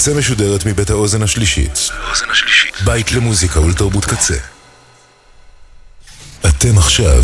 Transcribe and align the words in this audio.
הקצה 0.00 0.14
משודרת 0.14 0.66
מבית 0.66 0.90
האוזן 0.90 1.22
השלישית. 1.22 1.88
בית 2.84 3.12
למוזיקה 3.12 3.60
ולתרבות 3.60 4.04
קצה. 4.04 4.34
אתם 6.46 6.78
עכשיו 6.78 7.22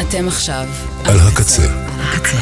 אתם 0.00 0.28
עכשיו 0.28 0.68
על 1.04 1.20
הקצה. 1.20 1.66
הקצה. 1.98 2.38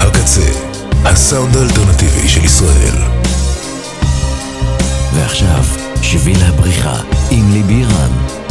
הקצה, 0.00 0.50
הסאונד 1.04 1.56
האלטרנטיבי 1.56 2.28
של 2.28 2.44
ישראל. 2.44 2.96
ועכשיו, 5.14 5.64
שביל 6.02 6.42
הבריחה 6.42 7.00
עם 7.30 7.52
ליבי 7.52 7.84
רן. 7.84 8.45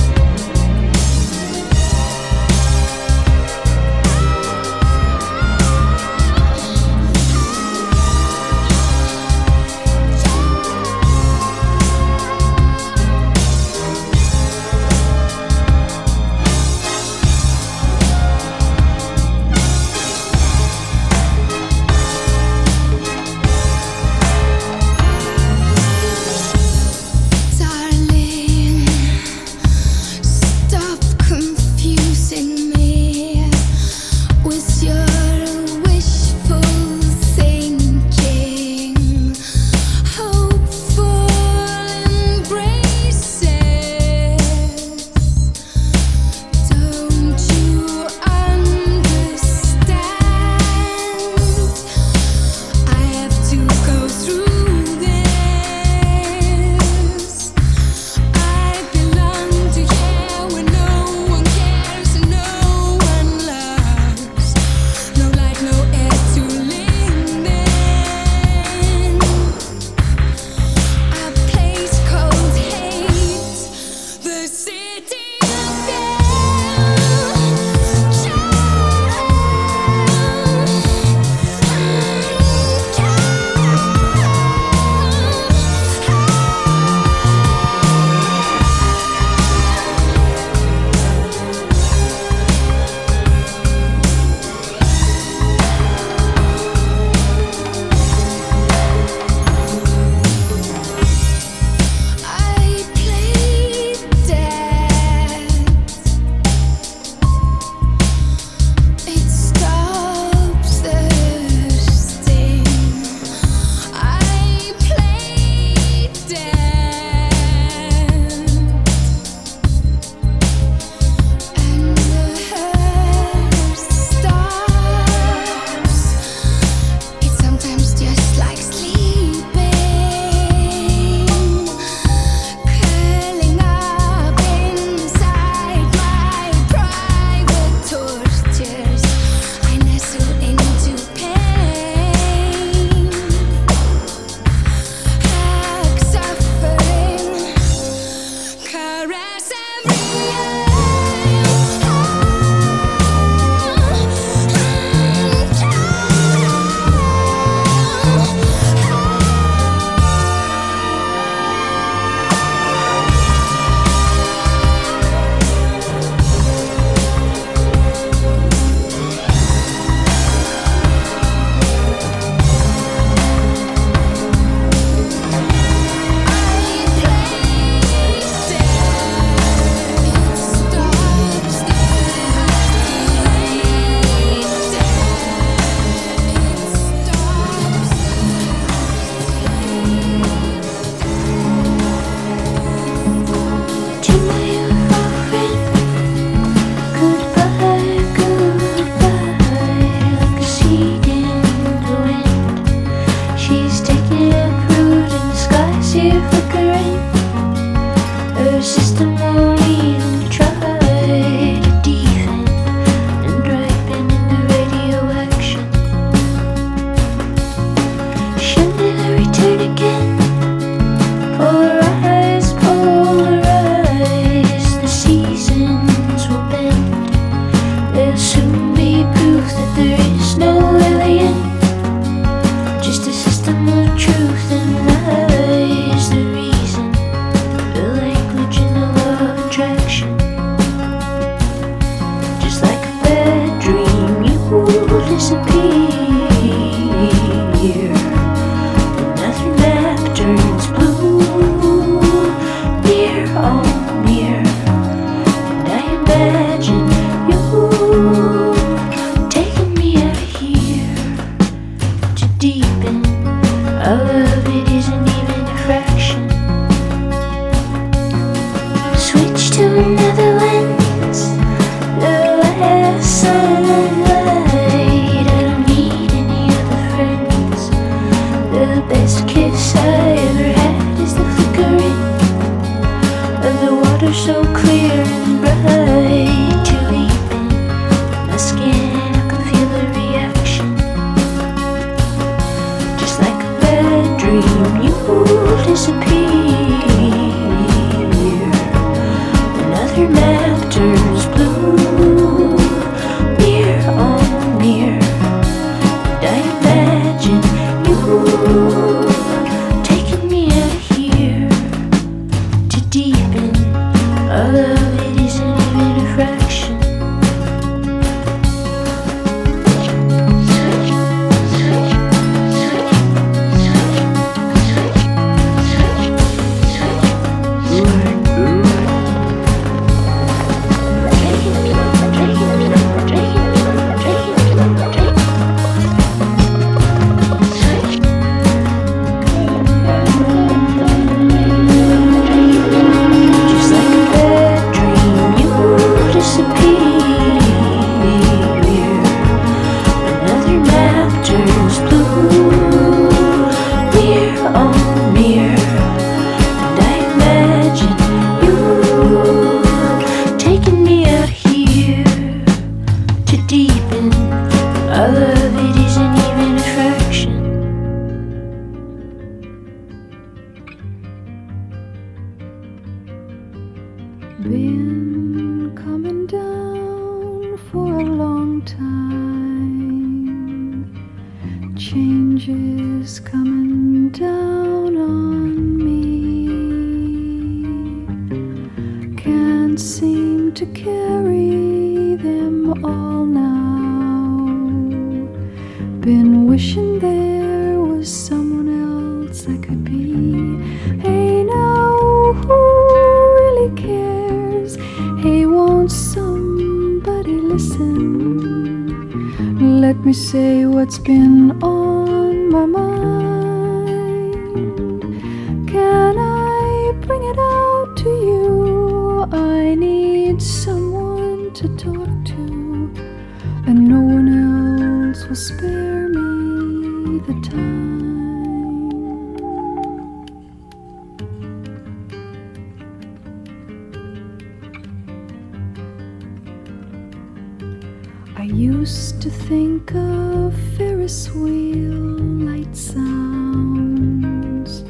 I 438.46 438.50
used 438.50 439.24
to 439.24 439.32
think 439.32 439.96
of 439.96 440.54
Ferris 440.78 441.34
wheel 441.34 442.20
light 442.46 442.76
sounds, 442.76 444.84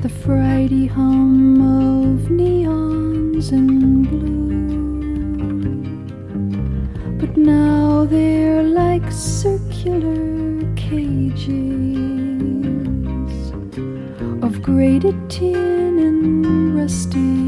the 0.00 0.08
Friday 0.08 0.86
hum 0.86 1.60
of 1.60 2.30
neons 2.30 3.52
and 3.52 4.08
blue. 4.08 4.72
But 7.18 7.36
now 7.36 8.06
they're 8.06 8.62
like 8.62 9.12
circular 9.12 10.62
cages 10.74 11.52
of 14.42 14.62
grated 14.62 15.28
tin 15.28 15.98
and 15.98 16.74
rusty. 16.74 17.47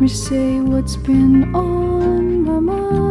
me 0.00 0.08
say 0.08 0.60
what's 0.62 0.96
been 0.96 1.54
on 1.54 2.44
my 2.44 2.58
mind. 2.58 3.09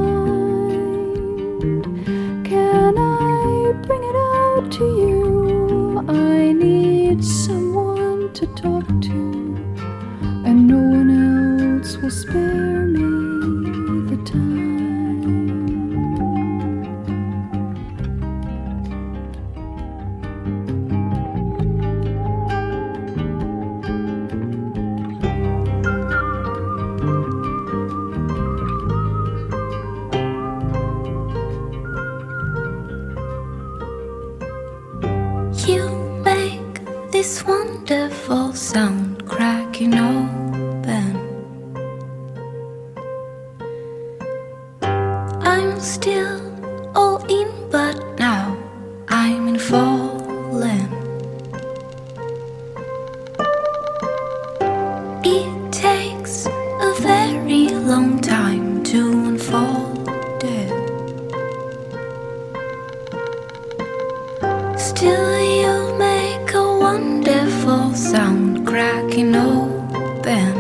cracking 68.79 69.36
open. 69.36 70.55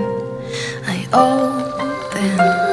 I 0.85 1.07
open. 1.13 2.68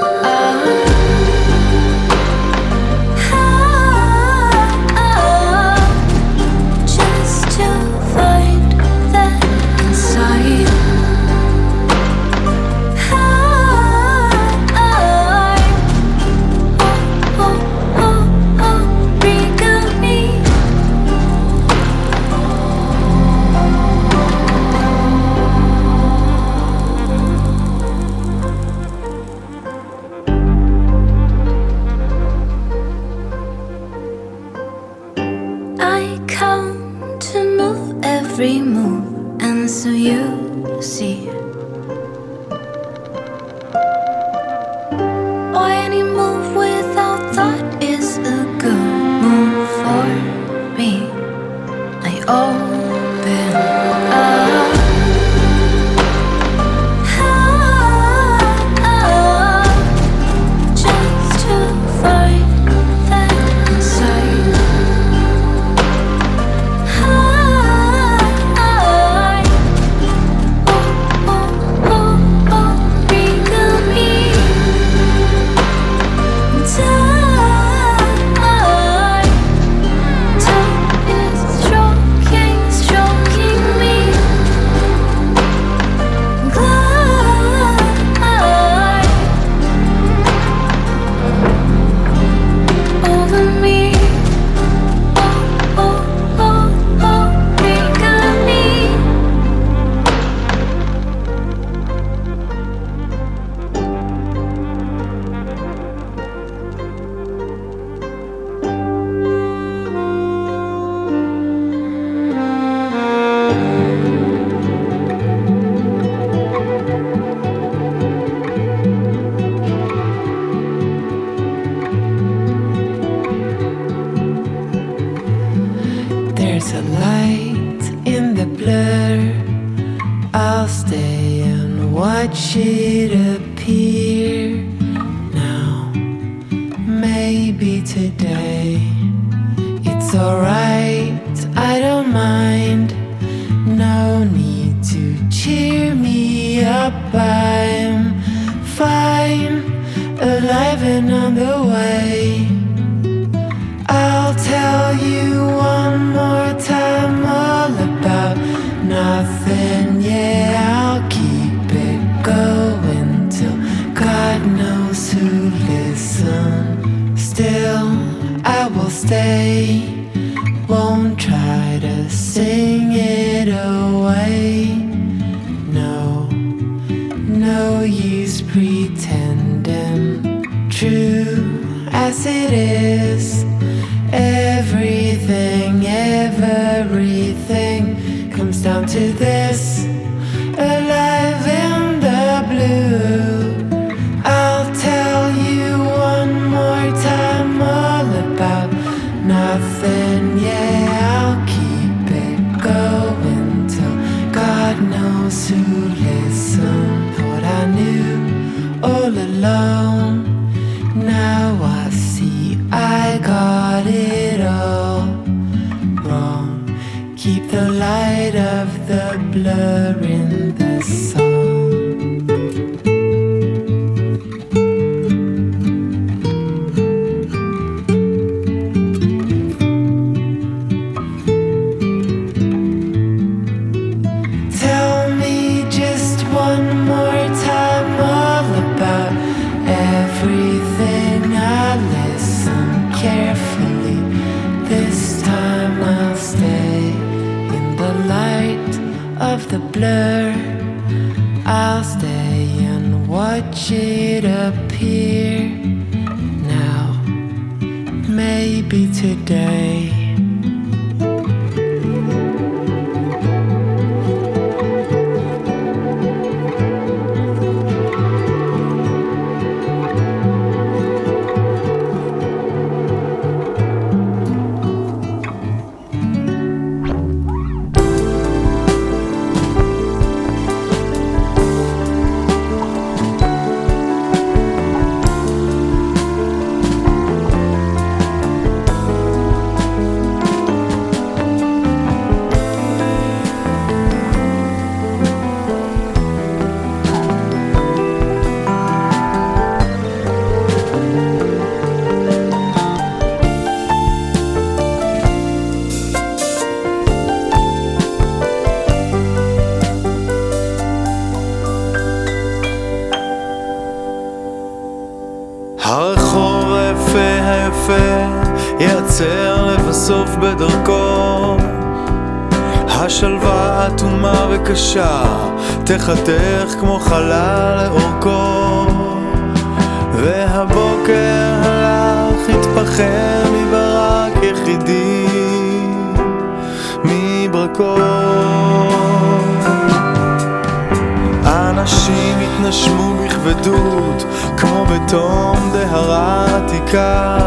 פתאום 344.87 345.51
דהרה 345.53 346.27
עתיקה. 346.37 347.19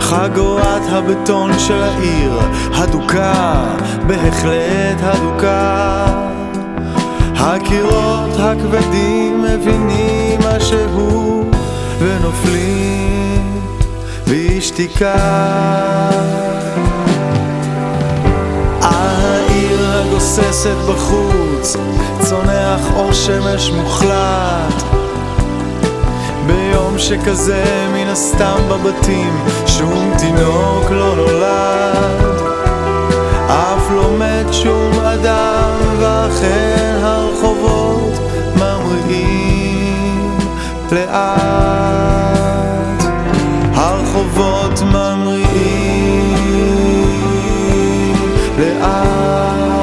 חגורת 0.00 0.82
הבטון 0.88 1.58
של 1.58 1.82
העיר 1.82 2.40
הדוקה, 2.74 3.64
בהחלט 4.06 4.98
הדוקה. 5.02 6.06
הקירות 7.36 8.30
הכבדים 8.38 9.42
מבינים 9.42 10.40
מה 10.40 10.60
שהוא 10.60 11.44
ונופלים 11.98 13.60
בשתיקה. 14.30 15.14
העיר 18.82 19.92
הגוססת 19.92 20.76
בחוץ 20.88 21.76
צונח 22.20 22.80
אור 22.96 23.12
שמש 23.12 23.70
מוחלט. 23.70 24.95
יום 26.96 27.04
שכזה 27.04 27.88
מן 27.92 28.06
הסתם 28.08 28.58
בבתים 28.68 29.32
שום 29.66 30.12
תינוק 30.18 30.90
לא 30.90 31.16
נולד. 31.16 32.40
אף 33.46 33.90
לא 33.90 34.10
מת 34.18 34.52
שום 34.54 34.92
אדם 35.00 35.70
ואכן 35.98 36.98
הרחובות 37.02 38.12
ממריאים 38.56 40.38
לאט. 40.92 41.12
הרחובות 43.74 44.82
ממריאים 44.82 46.36
לאט. 48.58 49.75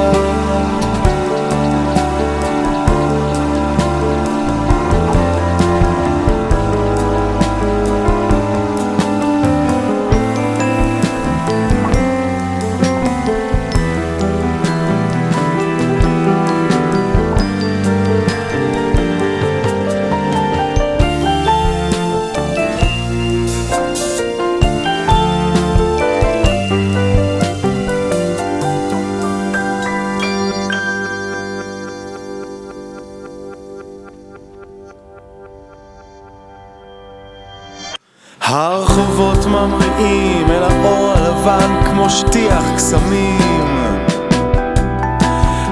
כמו 42.04 42.10
שטיח 42.10 42.64
קסמים. 42.76 44.06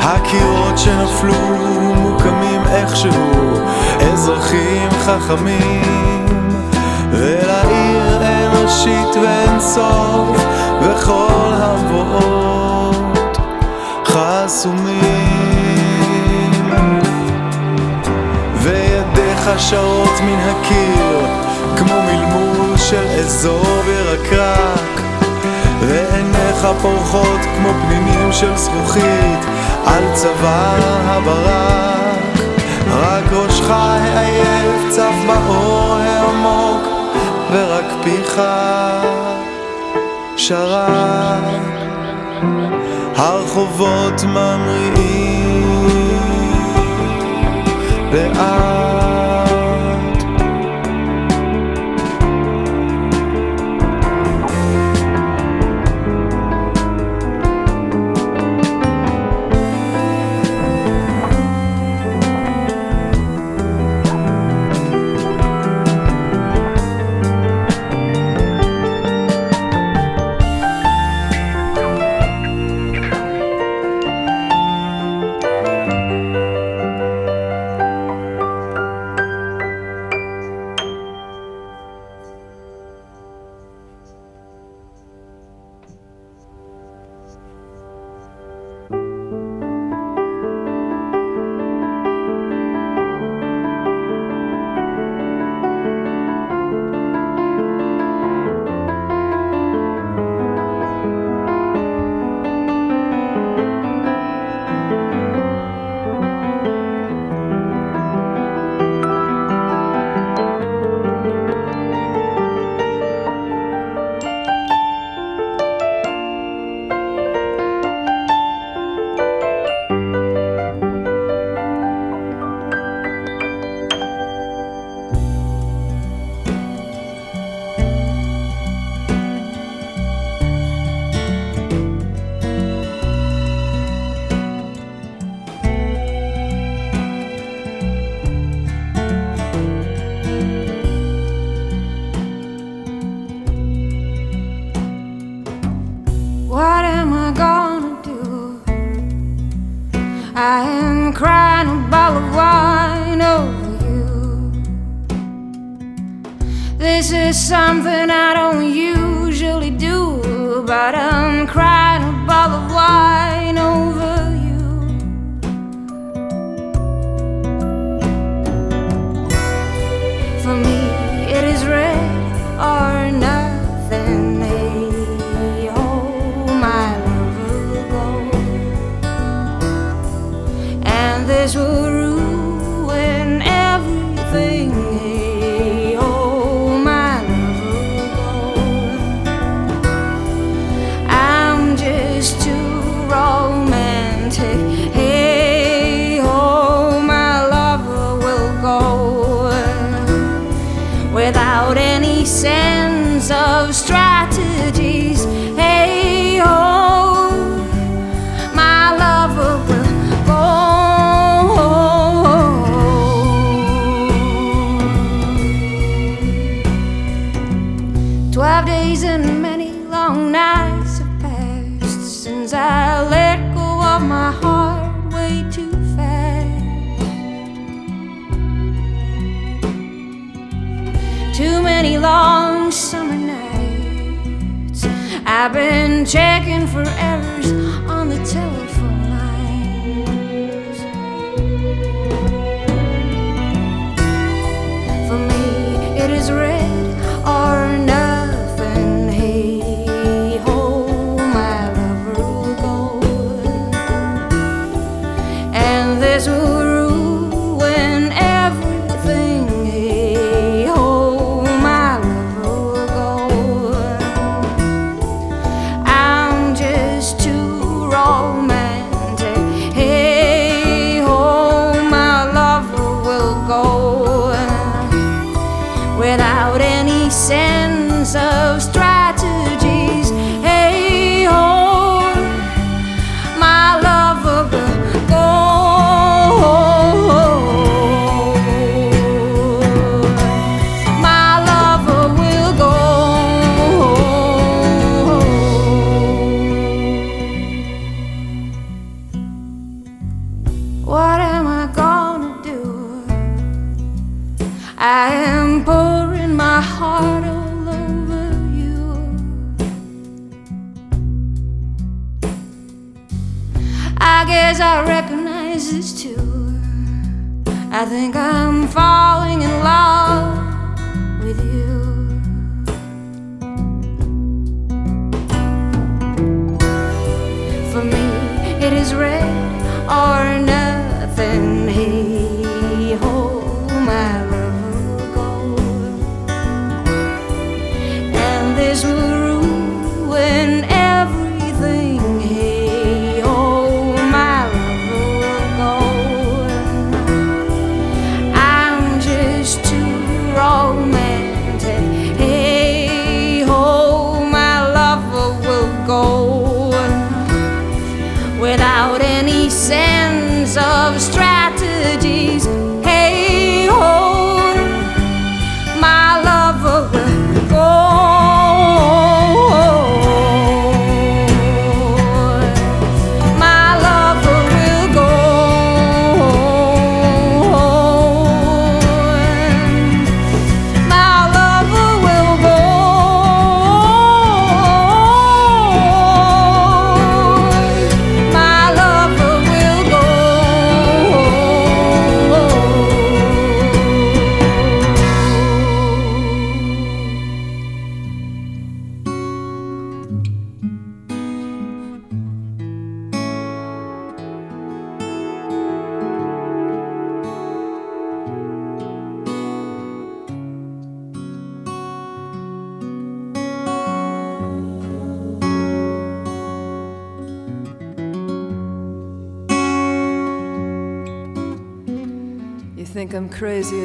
הקירות 0.00 0.78
שנפלו 0.78 1.34
מוקמים 1.94 2.62
איכשהו 2.70 3.60
אזרחים 4.12 4.90
חכמים. 4.90 6.26
ולעיר 7.10 8.22
אנושית 8.22 9.16
ואין 9.22 9.60
סוף 9.60 10.44
וכל 10.82 11.52
המבואות 11.52 13.38
חסומים. 14.06 15.02
וידיך 18.54 19.50
שרות 19.58 20.20
מן 20.22 20.38
הקיר 20.50 21.26
כמו 21.76 22.02
מלמול 22.02 22.76
של 22.76 23.06
אזור 23.20 23.82
ירקרק 23.88 24.91
ועיניך 25.88 26.66
פורחות 26.82 27.40
כמו 27.56 27.68
פנינים 27.86 28.32
של 28.32 28.56
זכוכית 28.56 29.44
על 29.86 30.04
צוואר 30.14 31.00
הברק. 31.04 32.02
רק 32.90 33.32
ראשך 33.32 33.70
העייף 33.70 34.90
צף 34.90 35.14
באור 35.26 35.96
העמוק 36.00 36.88
ורק 37.52 37.84
פיך 38.04 38.42
שרק. 40.36 41.62
הרחובות 43.16 44.24
ממריאים 44.24 45.72
לאט 48.12 48.81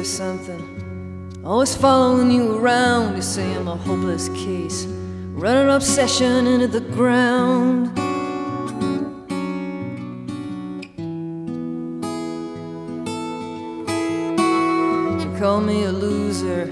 something? 0.08 1.40
Always 1.44 1.74
following 1.74 2.30
you 2.30 2.56
around. 2.56 3.16
You 3.16 3.22
say 3.22 3.54
I'm 3.54 3.68
a 3.68 3.76
hopeless 3.76 4.28
case. 4.30 4.86
Run 4.86 5.56
an 5.56 5.68
obsession 5.68 6.46
into 6.46 6.66
the 6.66 6.80
ground. 6.80 7.96
You 15.22 15.38
call 15.38 15.60
me 15.60 15.84
a 15.84 15.92
loser. 15.92 16.66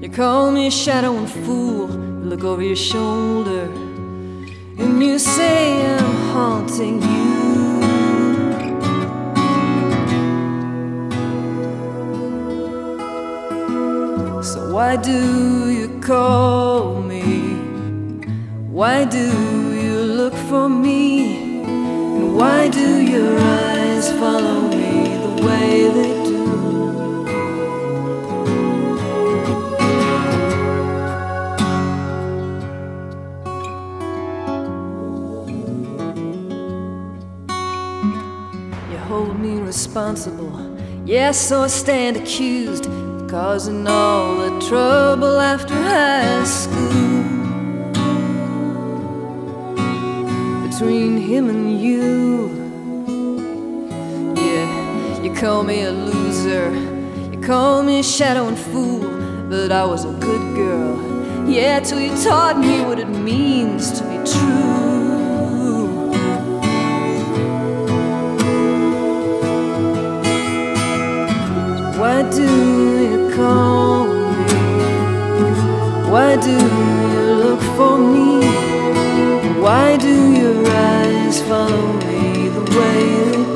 You 0.00 0.08
call 0.08 0.50
me 0.52 0.68
a 0.68 0.70
shadow 0.70 1.16
and 1.16 1.28
fool. 1.28 1.90
You 1.90 2.24
look 2.30 2.44
over 2.44 2.62
your 2.62 2.76
shoulder. 2.76 3.64
And 4.78 5.02
you 5.02 5.18
say 5.18 5.84
I'm 5.84 6.14
haunting 6.32 7.02
you. 7.02 7.57
Why 14.78 14.94
do 14.94 15.72
you 15.72 15.88
call 15.98 17.02
me? 17.02 17.42
Why 18.70 19.04
do 19.04 19.26
you 19.74 19.96
look 20.18 20.34
for 20.48 20.68
me? 20.68 21.62
And 21.64 22.36
why 22.36 22.68
do 22.68 23.00
your 23.00 23.36
eyes 23.40 24.08
follow 24.12 24.60
me 24.68 24.92
the 25.24 25.32
way 25.46 25.88
they 25.98 26.14
do? 26.30 26.44
You 38.92 38.98
hold 39.08 39.40
me 39.40 39.58
responsible. 39.58 40.54
Yes, 41.04 41.50
or 41.50 41.68
stand 41.68 42.16
accused 42.16 42.86
causing 43.28 43.86
all 43.86 44.36
the 44.36 44.66
trouble 44.66 45.38
after 45.38 45.74
high 45.74 46.42
school. 46.44 47.22
Between 50.66 51.18
him 51.18 51.50
and 51.50 51.78
you, 51.78 52.48
yeah, 54.34 55.22
you 55.22 55.34
call 55.34 55.62
me 55.62 55.82
a 55.82 55.90
loser. 55.90 56.74
You 57.30 57.38
call 57.40 57.82
me 57.82 57.98
a 57.98 58.02
shadow 58.02 58.48
and 58.48 58.58
fool, 58.58 59.00
but 59.50 59.72
I 59.72 59.84
was 59.84 60.06
a 60.06 60.12
good 60.12 60.56
girl. 60.56 60.96
Yeah, 61.46 61.80
till 61.80 62.00
you 62.00 62.16
taught 62.24 62.58
me 62.58 62.80
what 62.80 62.98
it 62.98 63.08
means 63.08 63.92
to 63.98 64.04
be 64.04 64.16
true. 64.30 64.57
Do 76.40 76.52
you 76.52 77.34
look 77.42 77.60
for 77.76 77.98
me? 77.98 78.40
Why 79.60 79.96
do 79.96 80.32
your 80.32 80.66
eyes 80.66 81.42
follow 81.42 81.92
me 82.06 82.48
the 82.48 82.62
way 82.78 83.47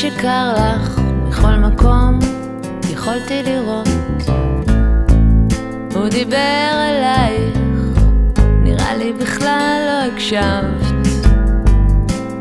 שקר 0.00 0.52
לך 0.52 1.00
בכל 1.28 1.50
מקום 1.52 2.18
יכולתי 2.92 3.42
לראות. 3.42 3.88
הוא 5.94 6.08
דיבר 6.08 6.70
אלייך 6.74 7.58
נראה 8.62 8.96
לי 8.96 9.12
בכלל 9.12 9.82
לא 9.86 10.12
הקשבת. 10.12 11.26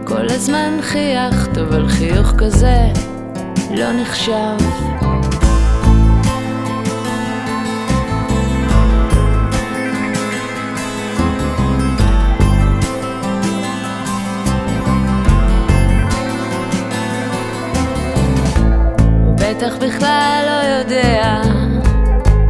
כל 0.03 0.25
הזמן 0.29 0.77
חייכת 0.81 1.57
אבל 1.57 1.87
חיוך 1.87 2.33
כזה 2.37 2.91
לא 3.71 3.93
נחשבת 4.01 4.86
בטח 19.57 19.75
בכלל 19.77 20.43
לא 20.45 20.67
יודע, 20.67 21.41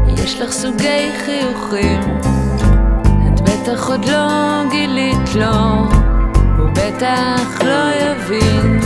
יש 0.07 0.41
לך 0.41 0.51
סוגי 0.51 1.11
חיוכים, 1.25 2.01
את 3.27 3.41
בטח 3.41 3.89
עוד 3.89 4.05
לא 4.05 4.63
גילית 4.69 5.35
לו, 5.35 5.55
הוא 6.57 6.69
בטח 6.73 7.61
לא 7.63 7.91
יבין. 7.95 8.79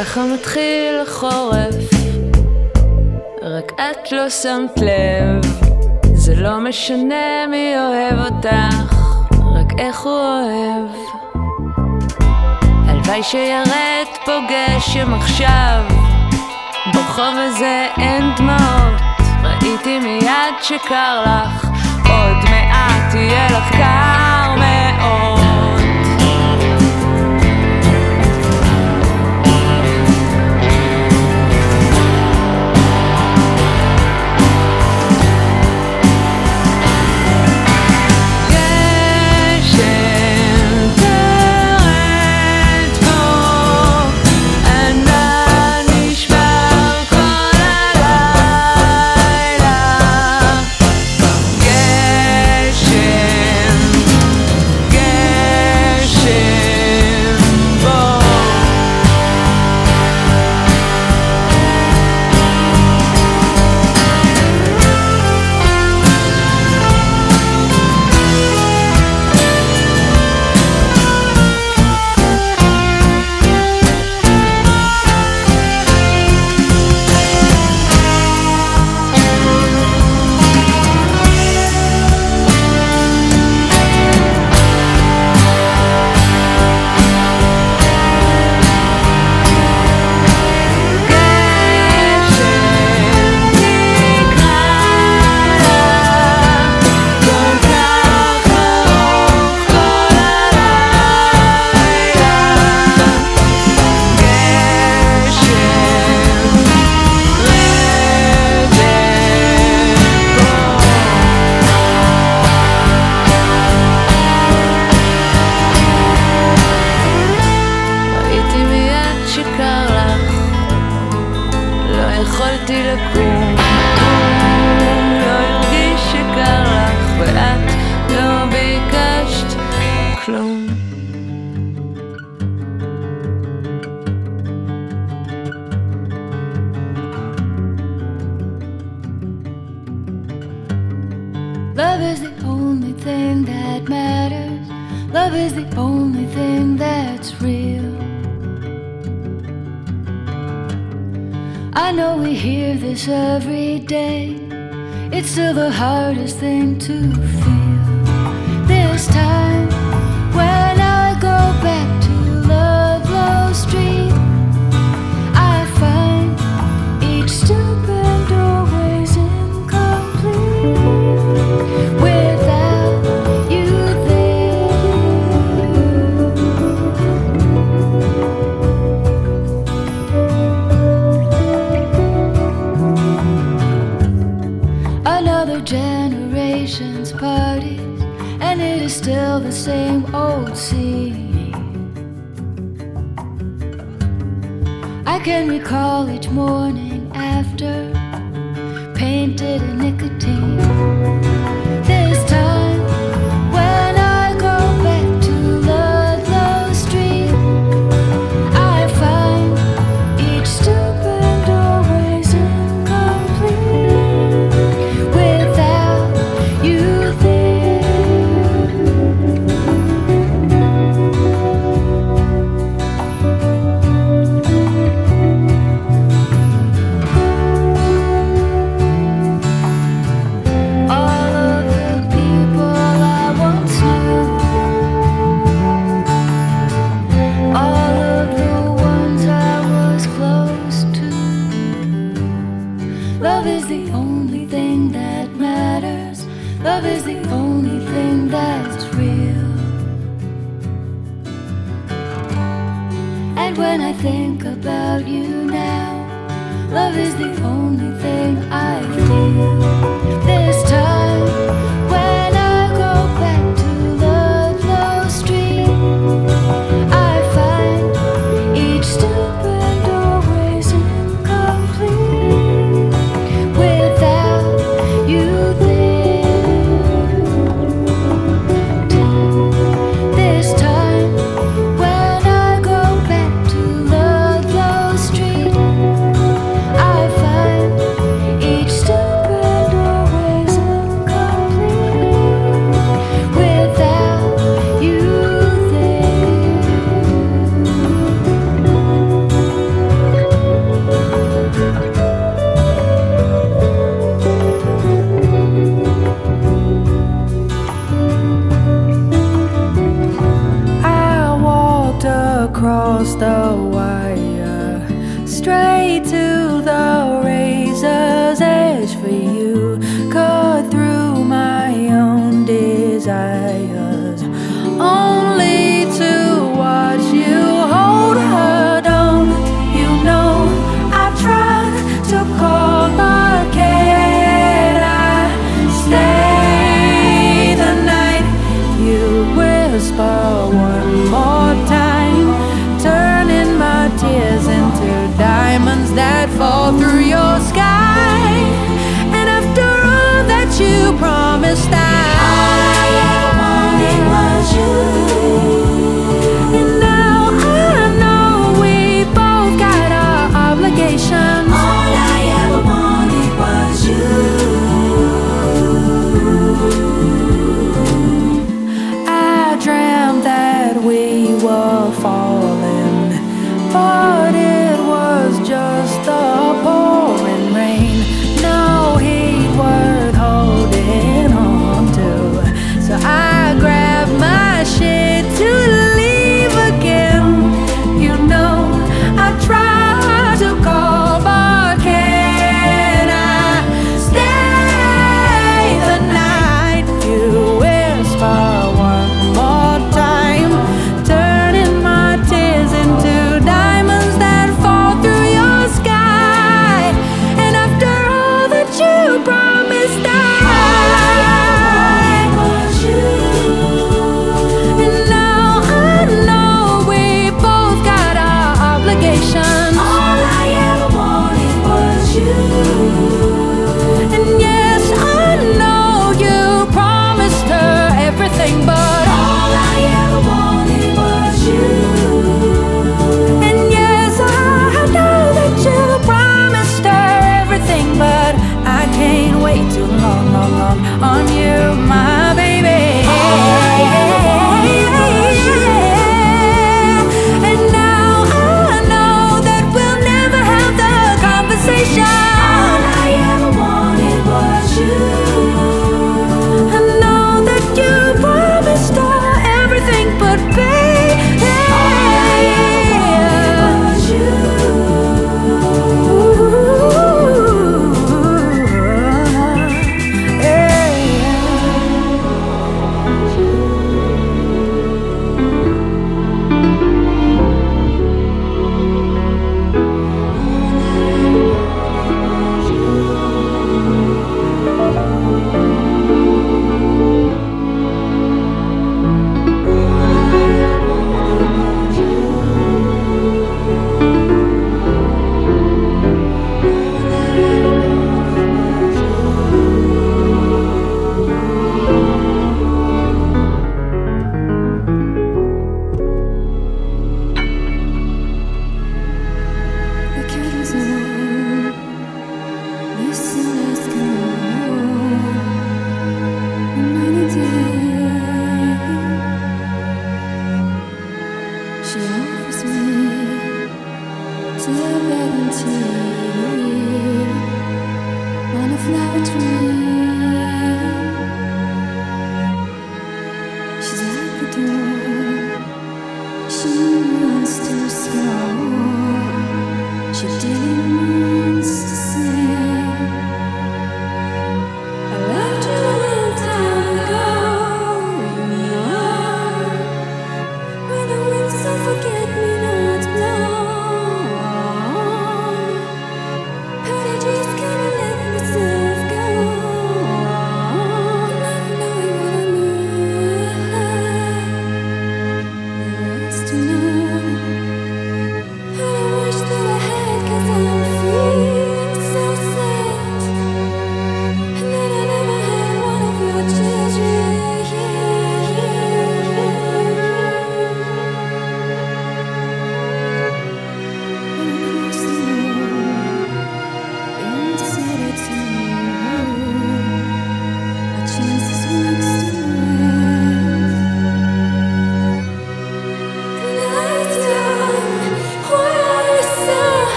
ככה 0.00 0.20
מתחיל 0.34 1.00
חורף, 1.08 1.74
רק 3.42 3.72
את 3.74 4.12
לא 4.12 4.30
שמת 4.30 4.76
לב, 4.76 5.46
זה 6.14 6.34
לא 6.34 6.60
משנה 6.60 7.46
מי 7.50 7.74
אוהב 7.78 8.18
אותך, 8.18 8.94
רק 9.54 9.72
איך 9.78 10.00
הוא 10.00 10.12
אוהב. 10.12 10.88
הלוואי 12.88 13.22
שירד 13.22 14.06
פה 14.24 14.32
גשם 14.48 15.14
עכשיו, 15.14 15.84
ברחוב 16.94 17.34
הזה 17.36 17.86
אין 17.98 18.34
דמעות, 18.36 19.00
ראיתי 19.42 19.98
מיד 19.98 20.54
שקר 20.62 21.22
לך, 21.22 21.68
עוד 22.04 22.50
מעט 22.50 23.14
יהיה 23.14 23.46
לך 23.46 23.70
קר 23.70 24.54
מאוד. 24.58 25.35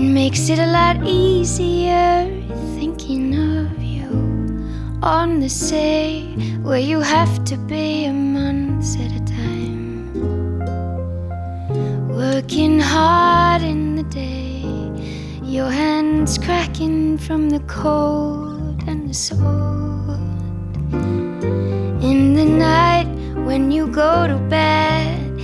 Makes 0.00 0.48
it 0.48 0.58
a 0.58 0.66
lot 0.66 1.06
easier 1.06 2.26
thinking 2.74 3.34
of 3.34 3.82
you 3.82 4.08
on 5.02 5.40
the 5.40 5.48
sea, 5.48 6.34
where 6.62 6.78
you 6.78 7.00
have 7.00 7.44
to 7.44 7.56
be 7.56 8.06
a 8.06 8.12
month 8.12 8.98
at 9.00 9.12
a 9.12 9.24
time, 9.24 10.12
working 12.08 12.80
hard 12.80 13.62
in 13.62 13.96
the 13.96 14.02
day 14.04 14.60
your 15.50 15.68
hands 15.68 16.38
cracking 16.38 17.18
from 17.18 17.50
the 17.50 17.58
cold 17.60 18.80
and 18.86 19.10
the 19.10 19.14
sword. 19.14 20.20
In 22.04 22.34
the 22.34 22.44
night 22.44 23.08
when 23.44 23.72
you 23.72 23.88
go 23.88 24.28
to 24.28 24.38
bed, 24.48 25.40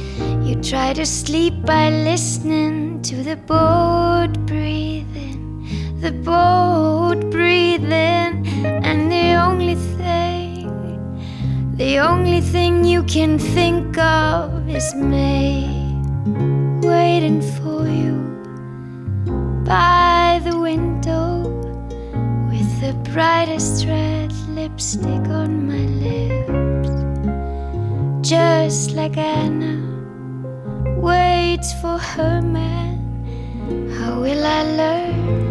you 0.46 0.54
try 0.62 0.92
to 0.92 1.04
sleep 1.04 1.61
by 1.62 1.90
listening 1.90 3.02
to 3.02 3.16
the 3.24 3.34
breathing, 3.34 4.45
the 6.07 6.12
boat 6.12 7.18
breathing, 7.32 8.46
and 8.64 9.11
the 9.11 9.34
only 9.34 9.74
thing, 9.74 10.70
the 11.74 11.98
only 11.98 12.40
thing 12.40 12.84
you 12.84 13.02
can 13.02 13.40
think 13.40 13.98
of 13.98 14.68
is 14.68 14.94
me 14.94 15.66
waiting 16.80 17.42
for 17.42 17.88
you 17.88 18.14
by 19.64 20.40
the 20.44 20.57
window 20.57 21.42
with 22.50 22.70
the 22.80 22.92
brightest 23.11 23.84
red 23.86 24.32
lipstick 24.50 25.24
on 25.40 25.66
my 25.66 25.86
lips. 26.07 26.94
Just 28.28 28.92
like 28.92 29.16
Anna 29.16 29.74
waits 31.00 31.72
for 31.80 31.98
her 31.98 32.40
man. 32.40 32.94
How 33.98 34.20
will 34.20 34.44
I 34.46 34.62
learn? 34.62 35.45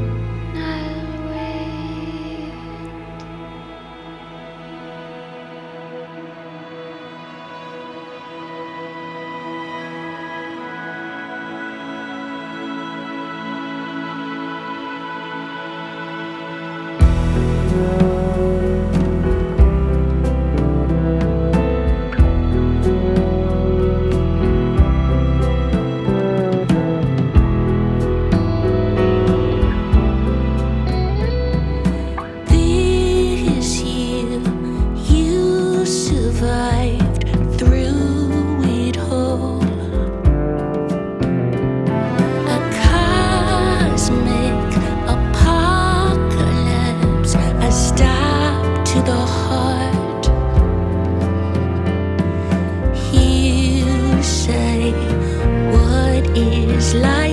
来 57.02 57.25